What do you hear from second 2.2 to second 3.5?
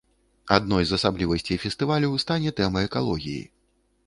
стане тэма экалогіі.